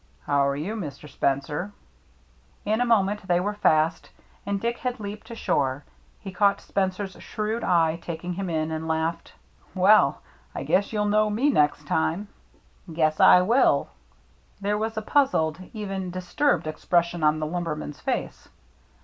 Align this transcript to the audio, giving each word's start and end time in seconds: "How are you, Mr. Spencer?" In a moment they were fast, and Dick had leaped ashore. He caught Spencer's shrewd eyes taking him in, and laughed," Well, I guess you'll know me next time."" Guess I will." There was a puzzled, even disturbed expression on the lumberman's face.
"How 0.25 0.47
are 0.49 0.55
you, 0.55 0.73
Mr. 0.75 1.07
Spencer?" 1.07 1.73
In 2.65 2.81
a 2.81 2.87
moment 2.87 3.27
they 3.27 3.39
were 3.39 3.53
fast, 3.53 4.09
and 4.47 4.59
Dick 4.59 4.79
had 4.79 4.99
leaped 4.99 5.29
ashore. 5.29 5.83
He 6.19 6.31
caught 6.31 6.59
Spencer's 6.59 7.21
shrewd 7.21 7.63
eyes 7.63 7.99
taking 8.01 8.33
him 8.33 8.49
in, 8.49 8.71
and 8.71 8.87
laughed," 8.87 9.33
Well, 9.75 10.23
I 10.55 10.63
guess 10.63 10.91
you'll 10.91 11.05
know 11.05 11.29
me 11.29 11.51
next 11.51 11.85
time."" 11.85 12.29
Guess 12.91 13.19
I 13.19 13.41
will." 13.43 13.89
There 14.59 14.79
was 14.79 14.97
a 14.97 15.03
puzzled, 15.03 15.59
even 15.71 16.09
disturbed 16.09 16.65
expression 16.65 17.23
on 17.23 17.39
the 17.39 17.45
lumberman's 17.45 17.99
face. 18.01 18.49